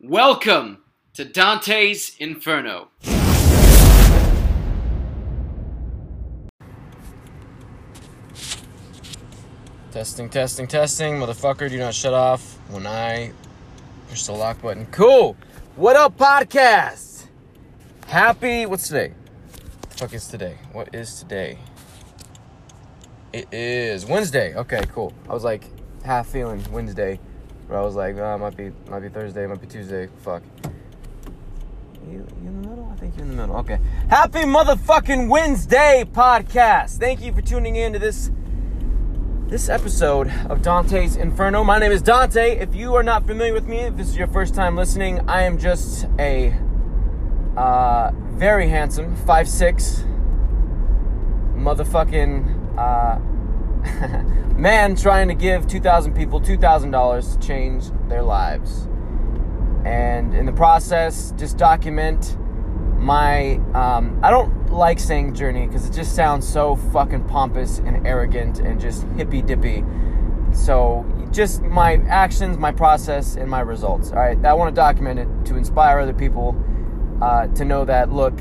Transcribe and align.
Welcome 0.00 0.84
to 1.14 1.24
Dante's 1.24 2.14
Inferno. 2.20 2.90
Testing, 9.90 10.28
testing, 10.30 10.68
testing. 10.68 11.14
Motherfucker, 11.14 11.68
do 11.68 11.76
not 11.80 11.94
shut 11.94 12.14
off 12.14 12.60
when 12.70 12.86
I 12.86 13.32
push 14.08 14.22
the 14.22 14.34
lock 14.34 14.62
button. 14.62 14.86
Cool. 14.92 15.36
What 15.74 15.96
up, 15.96 16.16
podcast? 16.16 17.26
Happy, 18.06 18.66
what's 18.66 18.86
today? 18.86 19.14
The 19.80 19.96
fuck 19.96 20.14
is 20.14 20.28
today? 20.28 20.58
What 20.70 20.94
is 20.94 21.18
today? 21.18 21.58
It 23.32 23.48
is 23.50 24.06
Wednesday. 24.06 24.54
Okay, 24.54 24.84
cool. 24.92 25.12
I 25.28 25.34
was 25.34 25.42
like 25.42 25.64
half 26.04 26.28
feeling 26.28 26.64
Wednesday, 26.70 27.18
but 27.68 27.76
I 27.76 27.82
was 27.82 27.94
like, 27.94 28.16
oh, 28.16 28.34
it 28.34 28.38
might 28.38 28.56
be, 28.56 28.72
might 28.90 29.00
be 29.00 29.08
Thursday, 29.08 29.46
might 29.46 29.60
be 29.60 29.66
Tuesday. 29.66 30.08
Fuck. 30.22 30.42
You, 32.06 32.26
you 32.42 32.48
in 32.48 32.62
the 32.62 32.68
middle? 32.68 32.90
I 32.90 32.96
think 32.96 33.14
you're 33.16 33.26
in 33.26 33.36
the 33.36 33.36
middle. 33.36 33.56
Okay. 33.58 33.78
Happy 34.08 34.40
motherfucking 34.40 35.28
Wednesday, 35.28 36.08
podcast. 36.10 36.98
Thank 36.98 37.20
you 37.20 37.32
for 37.32 37.42
tuning 37.42 37.76
in 37.76 37.92
to 37.92 37.98
this 37.98 38.30
this 39.48 39.70
episode 39.70 40.30
of 40.50 40.60
Dante's 40.60 41.16
Inferno. 41.16 41.64
My 41.64 41.78
name 41.78 41.90
is 41.90 42.02
Dante. 42.02 42.58
If 42.58 42.74
you 42.74 42.94
are 42.96 43.02
not 43.02 43.26
familiar 43.26 43.54
with 43.54 43.66
me, 43.66 43.78
if 43.78 43.96
this 43.96 44.08
is 44.08 44.16
your 44.16 44.26
first 44.26 44.54
time 44.54 44.76
listening, 44.76 45.20
I 45.26 45.42
am 45.44 45.56
just 45.56 46.06
a 46.18 46.54
uh, 47.56 48.10
very 48.32 48.68
handsome, 48.68 49.16
5'6 49.16 50.04
motherfucking 51.56 52.78
uh, 52.78 53.18
man 54.56 54.96
trying 54.96 55.28
to 55.28 55.34
give 55.34 55.66
2,000 55.66 56.14
people 56.14 56.40
$2,000 56.40 57.32
to 57.32 57.46
change 57.46 57.84
their 58.08 58.22
lives. 58.22 58.88
And 59.84 60.34
in 60.34 60.46
the 60.46 60.52
process, 60.52 61.32
just 61.36 61.56
document 61.56 62.36
my 62.98 63.54
um, 63.74 64.18
I 64.22 64.30
don't 64.30 64.70
like 64.70 64.98
saying 64.98 65.34
journey 65.34 65.66
because 65.66 65.88
it 65.88 65.92
just 65.92 66.14
sounds 66.14 66.46
so 66.46 66.76
fucking 66.76 67.24
pompous 67.24 67.78
and 67.78 68.06
arrogant 68.06 68.58
and 68.58 68.80
just 68.80 69.04
hippy 69.16 69.40
dippy. 69.40 69.84
So 70.52 71.06
just 71.30 71.62
my 71.62 71.94
actions, 72.08 72.58
my 72.58 72.72
process, 72.72 73.36
and 73.36 73.48
my 73.48 73.60
results. 73.60 74.10
All 74.10 74.18
right, 74.18 74.42
I 74.44 74.52
want 74.54 74.74
to 74.74 74.78
document 74.78 75.20
it 75.20 75.28
to 75.46 75.56
inspire 75.56 76.00
other 76.00 76.12
people 76.12 76.56
uh, 77.22 77.46
to 77.48 77.64
know 77.64 77.84
that 77.84 78.12
look, 78.12 78.38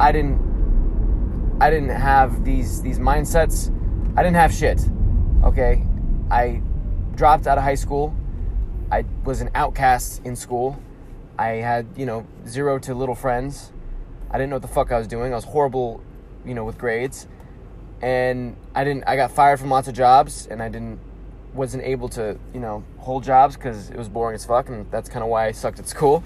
I 0.00 0.10
didn't, 0.10 1.58
I 1.60 1.70
didn't 1.70 1.90
have 1.90 2.44
these 2.44 2.82
these 2.82 2.98
mindsets. 2.98 3.70
I 4.16 4.22
didn't 4.22 4.36
have 4.36 4.54
shit. 4.54 4.80
Okay, 5.42 5.84
I 6.30 6.62
dropped 7.16 7.48
out 7.48 7.58
of 7.58 7.64
high 7.64 7.74
school. 7.74 8.14
I 8.92 9.04
was 9.24 9.40
an 9.40 9.50
outcast 9.56 10.22
in 10.24 10.36
school. 10.36 10.78
I 11.36 11.48
had 11.54 11.86
you 11.96 12.06
know 12.06 12.24
zero 12.46 12.78
to 12.78 12.94
little 12.94 13.16
friends. 13.16 13.72
I 14.30 14.38
didn't 14.38 14.50
know 14.50 14.56
what 14.56 14.62
the 14.62 14.68
fuck 14.68 14.92
I 14.92 14.98
was 14.98 15.08
doing. 15.08 15.32
I 15.32 15.36
was 15.36 15.44
horrible, 15.44 16.00
you 16.44 16.54
know, 16.54 16.64
with 16.64 16.78
grades. 16.78 17.26
And 18.02 18.56
I 18.72 18.84
didn't 18.84 19.02
I 19.08 19.16
got 19.16 19.32
fired 19.32 19.58
from 19.58 19.70
lots 19.70 19.88
of 19.88 19.94
jobs 19.94 20.46
and 20.46 20.62
I 20.62 20.68
didn't 20.68 21.00
wasn't 21.52 21.82
able 21.82 22.08
to, 22.10 22.38
you 22.52 22.60
know, 22.60 22.84
hold 22.98 23.24
jobs 23.24 23.56
cuz 23.56 23.90
it 23.90 23.96
was 23.96 24.08
boring 24.08 24.36
as 24.36 24.44
fuck 24.44 24.68
and 24.68 24.88
that's 24.92 25.08
kind 25.08 25.24
of 25.24 25.28
why 25.28 25.46
I 25.46 25.52
sucked 25.52 25.80
at 25.80 25.88
school. 25.88 26.22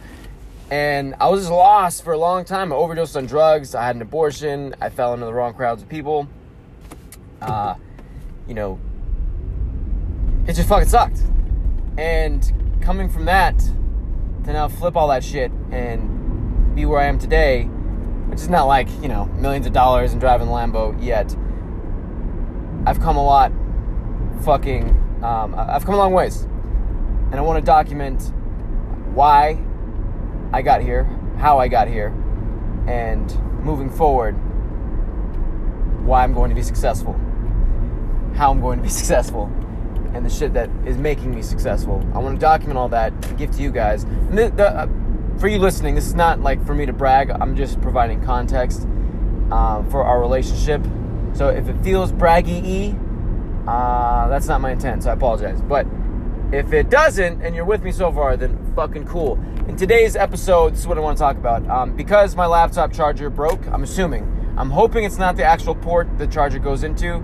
And 0.70 1.14
I 1.18 1.28
was 1.28 1.40
just 1.40 1.52
lost 1.52 2.04
for 2.04 2.12
a 2.12 2.18
long 2.18 2.44
time. 2.44 2.70
I 2.70 2.76
overdosed 2.76 3.16
on 3.16 3.24
drugs. 3.24 3.74
I 3.74 3.86
had 3.86 3.96
an 3.96 4.02
abortion. 4.02 4.74
I 4.78 4.90
fell 4.90 5.14
into 5.14 5.24
the 5.24 5.32
wrong 5.32 5.54
crowds 5.54 5.82
of 5.82 5.88
people. 5.88 6.28
Uh, 7.40 7.74
you 8.46 8.54
know, 8.54 8.80
it 10.46 10.54
just 10.54 10.68
fucking 10.68 10.88
sucked. 10.88 11.22
And 11.96 12.52
coming 12.80 13.08
from 13.08 13.26
that 13.26 13.58
to 13.58 14.52
now 14.52 14.68
flip 14.68 14.96
all 14.96 15.08
that 15.08 15.22
shit 15.22 15.52
and 15.70 16.74
be 16.74 16.86
where 16.86 17.00
I 17.00 17.06
am 17.06 17.18
today, 17.18 17.64
which 17.64 18.40
is 18.40 18.48
not 18.48 18.64
like, 18.64 18.88
you 19.02 19.08
know, 19.08 19.26
millions 19.26 19.66
of 19.66 19.72
dollars 19.72 20.12
and 20.12 20.20
driving 20.20 20.48
Lambo 20.48 20.96
yet. 21.04 21.36
I've 22.86 23.00
come 23.00 23.16
a 23.16 23.24
lot 23.24 23.52
fucking, 24.42 24.90
um, 25.22 25.54
I've 25.56 25.84
come 25.84 25.94
a 25.94 25.98
long 25.98 26.12
ways. 26.12 26.42
And 27.30 27.34
I 27.34 27.40
want 27.42 27.58
to 27.58 27.64
document 27.64 28.32
why 29.12 29.62
I 30.52 30.62
got 30.62 30.80
here, 30.80 31.04
how 31.36 31.58
I 31.58 31.68
got 31.68 31.88
here, 31.88 32.08
and 32.86 33.28
moving 33.62 33.90
forward, 33.90 34.32
why 36.06 36.22
I'm 36.22 36.32
going 36.32 36.48
to 36.48 36.54
be 36.54 36.62
successful, 36.62 37.20
how 38.38 38.50
I'm 38.50 38.60
going 38.60 38.78
to 38.78 38.82
be 38.82 38.88
successful, 39.00 39.52
and 40.14 40.24
the 40.24 40.30
shit 40.30 40.54
that 40.54 40.70
is 40.86 40.96
making 40.96 41.34
me 41.34 41.42
successful. 41.42 42.02
I 42.14 42.18
want 42.18 42.36
to 42.36 42.40
document 42.40 42.78
all 42.78 42.88
that 42.88 43.12
and 43.12 43.36
give 43.36 43.50
to 43.50 43.62
you 43.62 43.70
guys. 43.70 44.06
The, 44.30 44.50
the, 44.56 44.68
uh, 44.68 44.88
for 45.38 45.48
you 45.48 45.58
listening, 45.58 45.94
this 45.94 46.06
is 46.06 46.14
not 46.14 46.40
like 46.40 46.64
for 46.64 46.74
me 46.74 46.86
to 46.86 46.92
brag. 46.92 47.30
I'm 47.30 47.54
just 47.54 47.80
providing 47.80 48.24
context 48.24 48.88
uh, 49.50 49.82
for 49.90 50.02
our 50.02 50.20
relationship. 50.20 50.82
So 51.34 51.48
if 51.48 51.68
it 51.68 51.76
feels 51.84 52.10
braggy 52.10 52.96
uh, 53.68 54.28
that's 54.28 54.46
not 54.46 54.62
my 54.62 54.72
intent. 54.72 55.02
So 55.02 55.10
I 55.10 55.12
apologize. 55.12 55.60
But 55.60 55.86
if 56.52 56.72
it 56.72 56.88
doesn't, 56.88 57.42
and 57.42 57.54
you're 57.54 57.66
with 57.66 57.82
me 57.82 57.92
so 57.92 58.10
far, 58.10 58.34
then 58.36 58.56
fucking 58.74 59.04
cool. 59.06 59.38
In 59.68 59.76
today's 59.76 60.16
episode, 60.16 60.72
this 60.72 60.80
is 60.80 60.86
what 60.86 60.96
I 60.96 61.02
want 61.02 61.18
to 61.18 61.20
talk 61.20 61.36
about. 61.36 61.68
Um, 61.68 61.94
because 61.94 62.34
my 62.34 62.46
laptop 62.46 62.94
charger 62.94 63.28
broke, 63.28 63.66
I'm 63.68 63.82
assuming. 63.82 64.24
I'm 64.56 64.70
hoping 64.70 65.04
it's 65.04 65.18
not 65.18 65.36
the 65.36 65.44
actual 65.44 65.74
port 65.74 66.08
the 66.16 66.26
charger 66.26 66.58
goes 66.58 66.82
into, 66.82 67.22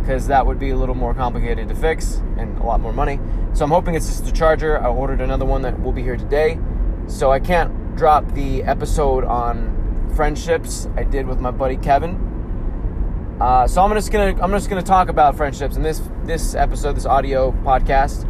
because 0.00 0.26
that 0.26 0.44
would 0.46 0.58
be 0.58 0.70
a 0.70 0.76
little 0.76 0.94
more 0.94 1.14
complicated 1.14 1.68
to 1.68 1.74
fix 1.74 2.16
and 2.36 2.58
a 2.58 2.62
lot 2.62 2.80
more 2.80 2.92
money. 2.92 3.20
So 3.52 3.64
I'm 3.64 3.70
hoping 3.70 3.94
it's 3.94 4.06
just 4.06 4.24
the 4.24 4.32
charger. 4.32 4.78
I 4.78 4.88
ordered 4.88 5.20
another 5.20 5.44
one 5.44 5.62
that 5.62 5.80
will 5.82 5.92
be 5.92 6.02
here 6.02 6.16
today. 6.16 6.58
So 7.06 7.30
I 7.30 7.40
can't 7.40 7.96
drop 7.96 8.32
the 8.32 8.62
episode 8.62 9.24
on 9.24 10.10
friendships 10.16 10.88
I 10.96 11.04
did 11.04 11.26
with 11.26 11.40
my 11.40 11.50
buddy 11.50 11.76
Kevin. 11.76 13.38
Uh, 13.40 13.66
so 13.66 13.82
I'm 13.82 13.92
just 13.94 14.12
gonna 14.12 14.40
I'm 14.42 14.50
just 14.50 14.68
gonna 14.68 14.82
talk 14.82 15.08
about 15.08 15.36
friendships 15.36 15.76
in 15.76 15.82
this 15.82 16.02
this 16.24 16.54
episode, 16.54 16.94
this 16.94 17.06
audio 17.06 17.52
podcast. 17.64 18.28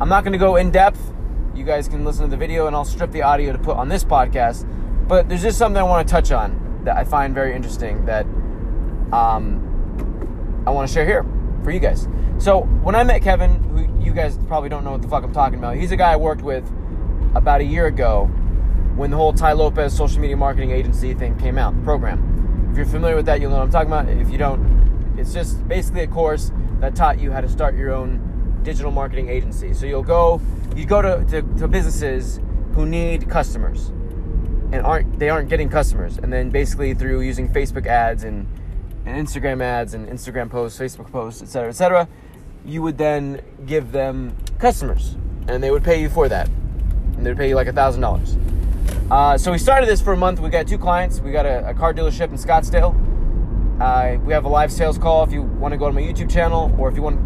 I'm 0.00 0.08
not 0.08 0.24
gonna 0.24 0.38
go 0.38 0.56
in 0.56 0.70
depth. 0.70 1.00
You 1.54 1.64
guys 1.64 1.88
can 1.88 2.04
listen 2.04 2.24
to 2.24 2.30
the 2.30 2.36
video, 2.36 2.66
and 2.66 2.74
I'll 2.74 2.84
strip 2.84 3.10
the 3.12 3.22
audio 3.22 3.52
to 3.52 3.58
put 3.58 3.76
on 3.76 3.88
this 3.88 4.04
podcast. 4.04 4.66
But 5.08 5.28
there's 5.28 5.42
just 5.42 5.58
something 5.58 5.80
I 5.80 5.84
want 5.84 6.06
to 6.06 6.12
touch 6.12 6.32
on 6.32 6.82
that 6.84 6.96
I 6.96 7.04
find 7.04 7.34
very 7.34 7.54
interesting 7.54 8.04
that 8.06 8.26
um, 9.12 9.67
I 10.68 10.70
want 10.70 10.86
to 10.86 10.92
share 10.92 11.06
here 11.06 11.24
for 11.64 11.70
you 11.70 11.80
guys. 11.80 12.06
So 12.36 12.60
when 12.82 12.94
I 12.94 13.02
met 13.02 13.22
Kevin, 13.22 13.62
who 13.70 14.04
you 14.04 14.12
guys 14.12 14.38
probably 14.48 14.68
don't 14.68 14.84
know 14.84 14.92
what 14.92 15.00
the 15.00 15.08
fuck 15.08 15.24
I'm 15.24 15.32
talking 15.32 15.58
about, 15.58 15.76
he's 15.76 15.92
a 15.92 15.96
guy 15.96 16.12
I 16.12 16.16
worked 16.16 16.42
with 16.42 16.70
about 17.34 17.62
a 17.62 17.64
year 17.64 17.86
ago 17.86 18.26
when 18.94 19.10
the 19.10 19.16
whole 19.16 19.32
Tai 19.32 19.52
Lopez 19.52 19.96
social 19.96 20.20
media 20.20 20.36
marketing 20.36 20.70
agency 20.70 21.14
thing 21.14 21.38
came 21.38 21.56
out, 21.56 21.72
program. 21.84 22.68
If 22.70 22.76
you're 22.76 22.84
familiar 22.84 23.16
with 23.16 23.24
that, 23.26 23.40
you'll 23.40 23.50
know 23.50 23.56
what 23.56 23.64
I'm 23.64 23.70
talking 23.70 23.88
about. 23.88 24.10
If 24.10 24.30
you 24.30 24.36
don't, 24.36 25.16
it's 25.16 25.32
just 25.32 25.66
basically 25.66 26.02
a 26.02 26.06
course 26.06 26.52
that 26.80 26.94
taught 26.94 27.18
you 27.18 27.32
how 27.32 27.40
to 27.40 27.48
start 27.48 27.74
your 27.74 27.90
own 27.90 28.60
digital 28.62 28.90
marketing 28.90 29.30
agency. 29.30 29.72
So 29.72 29.86
you'll 29.86 30.02
go, 30.02 30.38
you 30.76 30.84
go 30.84 31.00
to, 31.00 31.24
to, 31.30 31.42
to 31.60 31.66
businesses 31.66 32.40
who 32.74 32.84
need 32.84 33.30
customers 33.30 33.88
and 34.70 34.82
aren't 34.82 35.18
they 35.18 35.30
aren't 35.30 35.48
getting 35.48 35.70
customers, 35.70 36.18
and 36.18 36.30
then 36.30 36.50
basically 36.50 36.92
through 36.92 37.22
using 37.22 37.48
Facebook 37.48 37.86
ads 37.86 38.22
and 38.22 38.46
and 39.08 39.26
Instagram 39.26 39.62
ads 39.62 39.94
and 39.94 40.06
Instagram 40.08 40.50
posts, 40.50 40.78
Facebook 40.78 41.10
posts, 41.10 41.40
etc., 41.42 41.70
etc., 41.70 42.06
you 42.64 42.82
would 42.82 42.98
then 42.98 43.40
give 43.66 43.92
them 43.92 44.36
customers, 44.58 45.16
and 45.46 45.62
they 45.62 45.70
would 45.70 45.82
pay 45.82 45.98
you 46.00 46.10
for 46.10 46.28
that, 46.28 46.48
and 47.16 47.24
they'd 47.24 47.36
pay 47.36 47.48
you 47.48 47.54
like 47.54 47.68
a 47.68 47.72
thousand 47.72 48.02
dollars. 48.02 48.36
Uh, 49.10 49.38
so 49.38 49.50
we 49.50 49.58
started 49.58 49.88
this 49.88 50.02
for 50.02 50.12
a 50.12 50.16
month. 50.16 50.40
We 50.40 50.50
got 50.50 50.68
two 50.68 50.76
clients. 50.76 51.20
We 51.20 51.32
got 51.32 51.46
a, 51.46 51.66
a 51.68 51.74
car 51.74 51.94
dealership 51.94 52.28
in 52.30 52.36
Scottsdale. 52.36 52.94
Uh, 53.80 54.18
we 54.24 54.34
have 54.34 54.44
a 54.44 54.48
live 54.48 54.70
sales 54.70 54.98
call 54.98 55.24
if 55.24 55.32
you 55.32 55.40
want 55.42 55.72
to 55.72 55.78
go 55.78 55.86
to 55.86 55.92
my 55.92 56.02
YouTube 56.02 56.30
channel, 56.30 56.70
or 56.78 56.90
if 56.90 56.96
you 56.96 57.02
want 57.02 57.18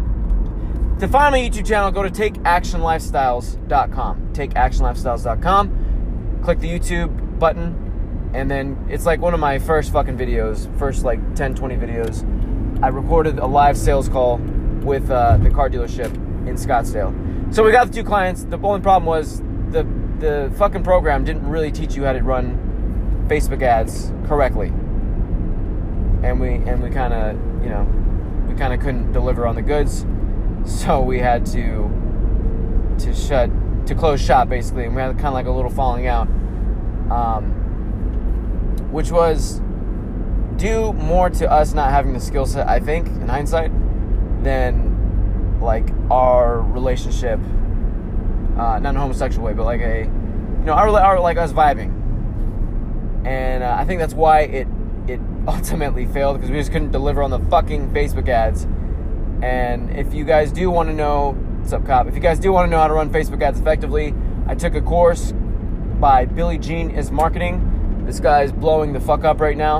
to 0.99 1.07
find 1.07 1.31
my 1.33 1.39
YouTube 1.39 1.65
channel, 1.65 1.89
go 1.91 2.03
to 2.03 2.09
takeactionlifestyles.com. 2.09 4.33
Takeactionlifestyles.com. 4.33 6.39
Click 6.43 6.59
the 6.59 6.69
YouTube 6.69 7.39
button, 7.39 7.82
and 8.33 8.49
then 8.49 8.87
it's 8.89 9.05
like 9.05 9.21
one 9.21 9.33
of 9.33 9.39
my 9.39 9.59
first 9.59 9.91
fucking 9.91 10.17
videos, 10.17 10.67
first 10.77 11.03
like 11.03 11.35
10, 11.35 11.55
20 11.55 11.75
videos. 11.75 12.83
I 12.83 12.87
recorded 12.87 13.39
a 13.39 13.45
live 13.45 13.77
sales 13.77 14.09
call 14.09 14.37
with 14.83 15.09
uh, 15.09 15.37
the 15.37 15.49
car 15.49 15.69
dealership 15.69 16.13
in 16.47 16.55
Scottsdale. 16.55 17.53
So 17.53 17.63
we 17.63 17.71
got 17.71 17.87
the 17.87 17.93
two 17.93 18.03
clients. 18.03 18.43
The 18.43 18.57
only 18.57 18.81
problem 18.81 19.05
was 19.05 19.41
the 19.69 19.87
the 20.19 20.53
fucking 20.57 20.83
program 20.83 21.23
didn't 21.23 21.47
really 21.47 21.71
teach 21.71 21.95
you 21.95 22.03
how 22.05 22.13
to 22.13 22.21
run 22.21 23.25
Facebook 23.27 23.61
ads 23.61 24.11
correctly, 24.25 24.67
and 24.67 26.39
we 26.39 26.55
and 26.55 26.81
we 26.81 26.89
kind 26.89 27.13
of 27.13 27.63
you 27.63 27.69
know 27.69 27.87
we 28.47 28.55
kind 28.55 28.73
of 28.73 28.79
couldn't 28.79 29.11
deliver 29.13 29.45
on 29.45 29.55
the 29.55 29.61
goods, 29.61 30.05
so 30.65 31.01
we 31.01 31.19
had 31.19 31.45
to 31.47 31.89
to 32.99 33.13
shut 33.13 33.49
to 33.87 33.95
close 33.95 34.21
shop 34.21 34.49
basically, 34.49 34.85
and 34.85 34.95
we 34.95 35.01
had 35.01 35.13
kind 35.15 35.27
of 35.27 35.33
like 35.33 35.45
a 35.45 35.51
little 35.51 35.71
falling 35.71 36.07
out, 36.07 36.27
um, 37.11 37.62
which 38.93 39.11
was 39.11 39.59
due 40.55 40.93
more 40.93 41.29
to 41.31 41.51
us 41.51 41.73
not 41.73 41.89
having 41.89 42.13
the 42.13 42.19
skill 42.19 42.45
set, 42.45 42.67
I 42.67 42.79
think, 42.79 43.07
in 43.07 43.27
hindsight, 43.27 43.71
than 44.43 45.59
like 45.59 45.89
our 46.11 46.61
relationship, 46.61 47.39
uh, 48.57 48.79
not 48.79 48.91
in 48.91 48.95
a 48.95 48.99
homosexual 48.99 49.45
way, 49.45 49.53
but 49.53 49.63
like 49.65 49.81
a 49.81 50.03
you 50.03 50.65
know, 50.65 50.73
our, 50.73 50.87
our 50.89 51.19
like 51.19 51.37
us 51.37 51.51
vibing, 51.51 51.91
and 53.25 53.63
uh, 53.63 53.75
I 53.77 53.83
think 53.83 53.99
that's 53.99 54.13
why 54.13 54.41
it 54.41 54.67
it 55.07 55.19
ultimately 55.47 56.05
failed 56.05 56.37
because 56.37 56.51
we 56.51 56.57
just 56.57 56.71
couldn't 56.71 56.91
deliver 56.91 57.23
on 57.23 57.31
the 57.31 57.39
fucking 57.39 57.89
Facebook 57.91 58.29
ads. 58.29 58.65
And 59.41 59.89
if 59.97 60.13
you 60.13 60.23
guys 60.23 60.51
do 60.53 60.69
want 60.69 60.87
to 60.87 60.95
know, 60.95 61.31
what's 61.59 61.73
up, 61.73 61.85
cop? 61.85 62.07
If 62.07 62.15
you 62.15 62.21
guys 62.21 62.39
do 62.39 62.53
want 62.53 62.67
to 62.67 62.69
know 62.69 62.77
how 62.77 62.87
to 62.87 62.93
run 62.93 63.09
Facebook 63.11 63.41
ads 63.41 63.59
effectively, 63.59 64.13
I 64.47 64.55
took 64.55 64.75
a 64.75 64.81
course 64.81 65.33
by 65.99 66.25
Billy 66.25 66.57
Gene 66.57 66.91
is 66.91 67.11
Marketing. 67.11 67.72
This 68.05 68.19
guy's 68.19 68.51
blowing 68.51 68.93
the 68.93 68.99
fuck 68.99 69.23
up 69.23 69.39
right 69.39 69.57
now. 69.57 69.77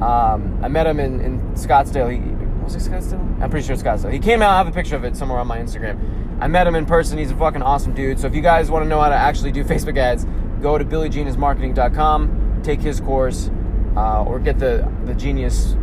Um, 0.00 0.58
I 0.62 0.68
met 0.68 0.86
him 0.86 1.00
in, 1.00 1.20
in 1.20 1.40
Scottsdale. 1.54 2.12
He 2.12 2.20
was 2.62 2.74
it 2.74 2.90
Scottsdale? 2.90 3.20
I'm 3.40 3.48
pretty 3.48 3.64
sure 3.64 3.74
it's 3.74 3.82
Scottsdale. 3.82 4.12
He 4.12 4.18
came 4.18 4.42
out. 4.42 4.50
I 4.50 4.58
have 4.58 4.66
a 4.66 4.72
picture 4.72 4.96
of 4.96 5.04
it 5.04 5.16
somewhere 5.16 5.38
on 5.38 5.46
my 5.46 5.58
Instagram. 5.58 5.98
I 6.40 6.48
met 6.48 6.66
him 6.66 6.74
in 6.74 6.84
person. 6.84 7.16
He's 7.16 7.30
a 7.30 7.36
fucking 7.36 7.62
awesome 7.62 7.94
dude. 7.94 8.18
So 8.18 8.26
if 8.26 8.34
you 8.34 8.42
guys 8.42 8.70
want 8.70 8.84
to 8.84 8.88
know 8.88 9.00
how 9.00 9.08
to 9.08 9.14
actually 9.14 9.52
do 9.52 9.64
Facebook 9.72 9.96
ads, 9.96 10.26
go 10.60 10.76
to 10.76 10.84
billygeneismarketing.com, 10.84 12.60
take 12.62 12.80
his 12.80 13.00
course, 13.00 13.50
uh, 13.96 14.24
or 14.24 14.38
get 14.38 14.58
the 14.58 14.90
the 15.04 15.14
Genius, 15.14 15.74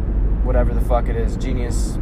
whatever 0.43 0.73
the 0.73 0.81
fuck 0.81 1.07
it 1.07 1.15
is, 1.15 1.37
Genius. 1.37 1.97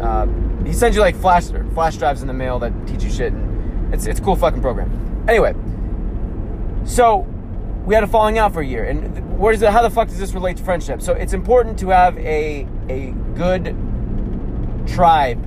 Uh, 0.00 0.26
he 0.64 0.72
sends 0.72 0.96
you 0.96 1.02
like 1.02 1.14
flash 1.14 1.48
flash 1.74 1.96
drives 1.96 2.22
in 2.22 2.26
the 2.26 2.34
mail 2.34 2.58
that 2.58 2.72
teach 2.86 3.04
you 3.04 3.10
shit. 3.10 3.32
And 3.32 3.94
it's 3.94 4.06
it's 4.06 4.18
a 4.18 4.22
cool 4.22 4.36
fucking 4.36 4.62
program. 4.62 5.24
Anyway, 5.28 5.54
so 6.84 7.26
we 7.88 7.94
had 7.94 8.04
a 8.04 8.06
falling 8.06 8.36
out 8.36 8.52
for 8.52 8.60
a 8.60 8.66
year, 8.66 8.84
and 8.84 9.38
where 9.38 9.50
does 9.50 9.62
it, 9.62 9.70
how 9.70 9.80
the 9.80 9.88
fuck 9.88 10.08
does 10.08 10.18
this 10.18 10.34
relate 10.34 10.58
to 10.58 10.62
friendship? 10.62 11.00
So 11.00 11.14
it's 11.14 11.32
important 11.32 11.78
to 11.78 11.88
have 11.88 12.18
a 12.18 12.68
a 12.90 13.12
good 13.34 13.74
tribe, 14.86 15.42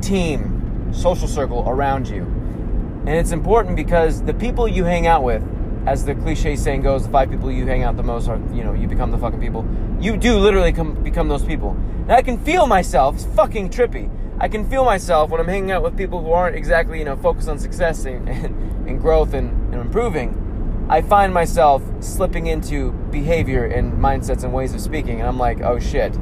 team, 0.00 0.90
social 0.90 1.28
circle 1.28 1.64
around 1.68 2.08
you, 2.08 2.22
and 2.22 3.10
it's 3.10 3.30
important 3.30 3.76
because 3.76 4.22
the 4.22 4.32
people 4.32 4.66
you 4.66 4.84
hang 4.84 5.06
out 5.06 5.22
with 5.22 5.42
as 5.86 6.02
the 6.06 6.14
cliche 6.14 6.56
saying 6.56 6.80
goes, 6.80 7.04
the 7.04 7.10
five 7.10 7.30
people 7.30 7.52
you 7.52 7.66
hang 7.66 7.82
out 7.82 7.98
the 7.98 8.02
most 8.02 8.26
are, 8.26 8.40
you 8.54 8.64
know, 8.64 8.72
you 8.72 8.88
become 8.88 9.10
the 9.10 9.18
fucking 9.18 9.38
people. 9.38 9.62
You 10.00 10.16
do 10.16 10.38
literally 10.38 10.72
come, 10.72 10.94
become 11.04 11.28
those 11.28 11.44
people. 11.44 11.72
And 12.04 12.12
I 12.12 12.22
can 12.22 12.38
feel 12.38 12.66
myself, 12.66 13.16
it's 13.16 13.26
fucking 13.26 13.68
trippy. 13.68 14.10
I 14.40 14.48
can 14.48 14.68
feel 14.68 14.84
myself 14.84 15.28
when 15.28 15.42
I'm 15.42 15.46
hanging 15.46 15.72
out 15.72 15.82
with 15.82 15.94
people 15.94 16.22
who 16.22 16.32
aren't 16.32 16.56
exactly, 16.56 16.98
you 16.98 17.04
know, 17.04 17.16
focused 17.16 17.50
on 17.50 17.58
success 17.58 18.06
and, 18.06 18.26
and, 18.28 18.44
and 18.88 18.98
growth 18.98 19.34
and, 19.34 19.74
and 19.74 19.82
improving. 19.82 20.45
I 20.88 21.02
find 21.02 21.34
myself 21.34 21.82
slipping 22.00 22.46
into 22.46 22.92
behavior 23.10 23.64
and 23.64 23.92
mindsets 23.94 24.44
and 24.44 24.52
ways 24.52 24.72
of 24.72 24.80
speaking, 24.80 25.20
and 25.20 25.28
I'm 25.28 25.38
like, 25.38 25.60
oh 25.60 25.80
shit, 25.80 26.16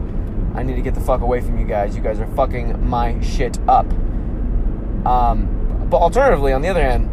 I 0.54 0.62
need 0.62 0.76
to 0.76 0.82
get 0.82 0.94
the 0.94 1.00
fuck 1.00 1.20
away 1.20 1.40
from 1.40 1.58
you 1.58 1.66
guys. 1.66 1.94
You 1.94 2.02
guys 2.02 2.18
are 2.18 2.26
fucking 2.28 2.88
my 2.88 3.20
shit 3.20 3.58
up. 3.68 3.86
Um, 5.06 5.86
but 5.90 5.98
alternatively, 5.98 6.52
on 6.52 6.62
the 6.62 6.68
other 6.68 6.82
hand, 6.82 7.10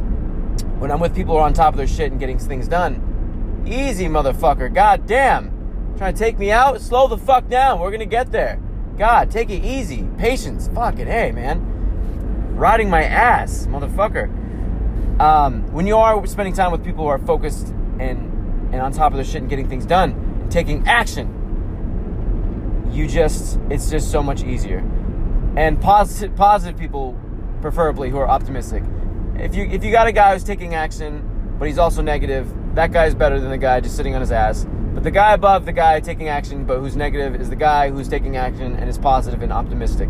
when 0.79 0.91
I'm 0.91 0.99
with 0.99 1.13
people 1.13 1.35
who 1.35 1.39
are 1.39 1.45
on 1.45 1.53
top 1.53 1.73
of 1.73 1.77
their 1.77 1.87
shit 1.87 2.11
and 2.11 2.19
getting 2.19 2.39
things 2.39 2.67
done. 2.67 3.63
Easy, 3.67 4.05
motherfucker. 4.05 4.73
God 4.73 5.05
damn. 5.05 5.93
Trying 5.97 6.13
to 6.13 6.19
take 6.19 6.39
me 6.39 6.51
out? 6.51 6.81
Slow 6.81 7.07
the 7.07 7.17
fuck 7.17 7.47
down. 7.49 7.79
We're 7.79 7.91
gonna 7.91 8.05
get 8.05 8.31
there. 8.31 8.59
God, 8.97 9.29
take 9.29 9.49
it 9.49 9.63
easy. 9.63 10.07
Patience. 10.17 10.69
Fucking 10.73 11.05
hey, 11.05 11.31
man. 11.31 12.55
Riding 12.55 12.89
my 12.89 13.03
ass, 13.03 13.67
motherfucker. 13.67 14.40
Um, 15.21 15.71
when 15.71 15.85
you 15.85 15.97
are 15.97 16.25
spending 16.25 16.53
time 16.53 16.71
with 16.71 16.83
people 16.83 17.03
who 17.03 17.09
are 17.09 17.19
focused 17.19 17.67
and 17.99 18.29
and 18.73 18.81
on 18.81 18.91
top 18.93 19.11
of 19.11 19.17
their 19.17 19.25
shit 19.25 19.41
and 19.41 19.49
getting 19.49 19.69
things 19.69 19.85
done 19.85 20.11
and 20.41 20.51
taking 20.51 20.87
action, 20.87 21.27
you 22.91 23.07
just 23.07 23.59
it's 23.69 23.89
just 23.89 24.11
so 24.11 24.23
much 24.23 24.43
easier. 24.43 24.79
And 25.55 25.79
positive 25.79 26.35
positive 26.35 26.79
people, 26.79 27.19
preferably, 27.61 28.09
who 28.09 28.17
are 28.17 28.27
optimistic 28.27 28.83
if 29.41 29.55
you 29.55 29.65
if 29.65 29.83
you 29.83 29.91
got 29.91 30.07
a 30.07 30.11
guy 30.11 30.33
who's 30.33 30.43
taking 30.43 30.75
action, 30.75 31.55
but 31.57 31.67
he's 31.67 31.77
also 31.77 32.01
negative, 32.01 32.51
that 32.75 32.91
guy's 32.91 33.15
better 33.15 33.39
than 33.39 33.49
the 33.49 33.57
guy 33.57 33.79
just 33.79 33.95
sitting 33.95 34.13
on 34.13 34.21
his 34.21 34.31
ass. 34.31 34.67
But 34.93 35.03
the 35.03 35.11
guy 35.11 35.33
above 35.33 35.65
the 35.65 35.71
guy 35.71 35.99
taking 35.99 36.27
action, 36.27 36.65
but 36.65 36.79
who's 36.79 36.95
negative, 36.95 37.39
is 37.39 37.49
the 37.49 37.55
guy 37.55 37.89
who's 37.89 38.07
taking 38.07 38.37
action 38.37 38.75
and 38.75 38.89
is 38.89 38.97
positive 38.97 39.41
and 39.41 39.51
optimistic. 39.51 40.09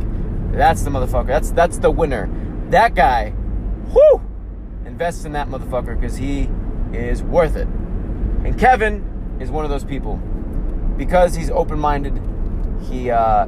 That's 0.52 0.84
the 0.84 0.90
motherfucker. 0.90 1.28
That's 1.28 1.52
that's 1.52 1.78
the 1.78 1.92
winner. 1.92 2.30
That 2.70 2.96
guy, 2.96 3.34
whoo, 3.94 4.22
invests 5.02 5.26
in 5.26 5.32
that 5.32 5.50
motherfucker 5.50 6.00
because 6.00 6.16
he 6.16 6.48
is 6.94 7.24
worth 7.24 7.56
it. 7.56 7.68
And 8.46 8.58
Kevin 8.60 9.38
is 9.40 9.50
one 9.50 9.66
of 9.66 9.72
those 9.72 9.84
people 9.84 10.18
because 10.96 11.34
he's 11.34 11.50
open-minded. 11.50 12.22
He 12.84 13.10
uh, 13.10 13.48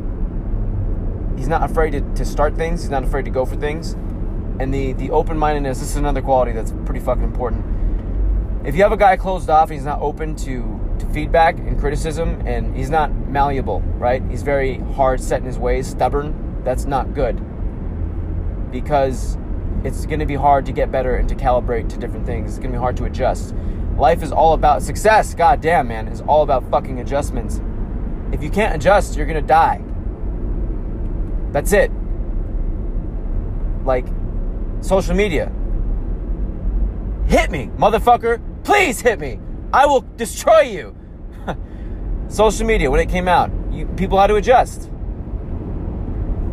he's 1.37 1.47
not 1.47 1.69
afraid 1.69 1.91
to, 1.91 2.01
to 2.15 2.25
start 2.25 2.55
things. 2.55 2.81
He's 2.81 2.89
not 2.89 3.03
afraid 3.03 3.25
to 3.25 3.31
go 3.31 3.45
for 3.45 3.55
things 3.55 3.93
and 4.59 4.73
the 4.73 4.93
the 4.93 5.11
open 5.11 5.37
mindedness. 5.37 5.79
This 5.79 5.91
is 5.91 5.95
another 5.95 6.23
quality 6.23 6.53
that's 6.53 6.73
pretty 6.85 6.99
fucking 6.99 7.23
important. 7.23 7.63
If 8.65 8.75
you 8.75 8.81
have 8.81 8.91
a 8.91 8.97
guy 8.97 9.15
closed 9.15 9.49
off, 9.51 9.69
he's 9.69 9.85
not 9.85 10.01
open 10.01 10.35
to 10.37 10.95
to 10.97 11.05
feedback 11.13 11.59
and 11.59 11.79
criticism, 11.79 12.41
and 12.47 12.75
he's 12.75 12.89
not 12.89 13.13
malleable, 13.27 13.81
right? 13.99 14.23
He's 14.27 14.41
very 14.41 14.79
hard 14.95 15.21
set 15.21 15.41
in 15.41 15.45
his 15.45 15.59
ways, 15.59 15.85
stubborn. 15.85 16.61
That's 16.63 16.85
not 16.85 17.13
good 17.13 17.39
because 18.71 19.37
it's 19.83 20.05
going 20.05 20.19
to 20.19 20.25
be 20.25 20.35
hard 20.35 20.65
to 20.65 20.71
get 20.71 20.91
better 20.91 21.15
and 21.15 21.27
to 21.29 21.35
calibrate 21.35 21.89
to 21.89 21.97
different 21.97 22.25
things. 22.25 22.51
It's 22.51 22.59
going 22.59 22.71
to 22.71 22.77
be 22.77 22.81
hard 22.81 22.95
to 22.97 23.05
adjust. 23.05 23.53
Life 23.97 24.23
is 24.23 24.31
all 24.31 24.53
about 24.53 24.81
success. 24.81 25.35
God 25.35 25.61
damn, 25.61 25.87
man, 25.87 26.07
is 26.07 26.21
all 26.21 26.41
about 26.41 26.69
fucking 26.71 26.99
adjustments. 26.99 27.61
If 28.31 28.41
you 28.41 28.49
can't 28.49 28.73
adjust, 28.75 29.15
you're 29.15 29.27
going 29.27 29.41
to 29.41 29.47
die. 29.47 29.83
That's 31.51 31.73
it. 31.73 31.91
Like 33.85 34.07
social 34.81 35.15
media. 35.15 35.51
Hit 37.27 37.51
me, 37.51 37.69
motherfucker. 37.77 38.41
Please 38.63 39.01
hit 39.01 39.19
me. 39.19 39.39
I 39.71 39.85
will 39.85 40.01
destroy 40.17 40.61
you. 40.61 40.95
social 42.27 42.65
media, 42.65 42.89
when 42.89 42.99
it 42.99 43.09
came 43.09 43.27
out, 43.27 43.51
you, 43.71 43.85
people 43.97 44.19
had 44.19 44.27
to 44.27 44.35
adjust. 44.35 44.89